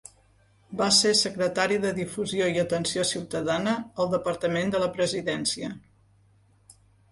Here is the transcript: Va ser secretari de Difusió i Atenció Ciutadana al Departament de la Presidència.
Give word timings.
Va 0.77 0.85
ser 0.99 1.11
secretari 1.19 1.77
de 1.83 1.91
Difusió 1.97 2.47
i 2.55 2.57
Atenció 2.63 3.05
Ciutadana 3.11 3.77
al 4.05 4.11
Departament 4.17 4.75
de 4.77 4.83
la 4.87 4.91
Presidència. 4.99 5.73